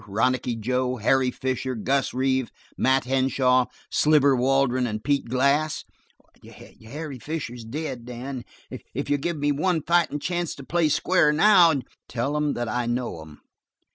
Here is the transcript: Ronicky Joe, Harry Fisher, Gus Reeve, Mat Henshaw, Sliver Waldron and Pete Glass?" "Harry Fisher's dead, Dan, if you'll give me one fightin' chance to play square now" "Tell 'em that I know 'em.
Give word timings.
Ronicky 0.07 0.55
Joe, 0.55 0.95
Harry 0.95 1.29
Fisher, 1.29 1.75
Gus 1.75 2.11
Reeve, 2.11 2.51
Mat 2.75 3.03
Henshaw, 3.03 3.67
Sliver 3.91 4.35
Waldron 4.35 4.87
and 4.87 5.03
Pete 5.03 5.29
Glass?" 5.29 5.85
"Harry 6.43 7.19
Fisher's 7.19 7.63
dead, 7.63 8.03
Dan, 8.03 8.43
if 8.95 9.11
you'll 9.11 9.19
give 9.19 9.37
me 9.37 9.51
one 9.51 9.83
fightin' 9.83 10.19
chance 10.19 10.55
to 10.55 10.63
play 10.63 10.89
square 10.89 11.31
now" 11.31 11.75
"Tell 12.09 12.35
'em 12.35 12.53
that 12.53 12.67
I 12.67 12.87
know 12.87 13.21
'em. 13.21 13.41